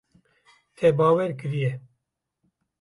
Te 0.77 0.87
bawer 0.97 1.31
kiriye. 1.39 1.71